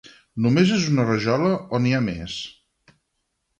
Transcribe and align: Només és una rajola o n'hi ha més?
Només 0.45 0.71
és 0.77 0.87
una 0.93 1.05
rajola 1.09 1.53
o 1.79 1.83
n'hi 1.85 1.95
ha 1.97 2.01
més? 2.09 2.41